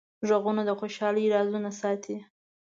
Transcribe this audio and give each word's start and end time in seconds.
غوږونه 0.27 0.61
د 0.65 0.71
خوشحالۍ 0.79 1.25
رازونه 1.33 1.69
ساتي 1.81 2.15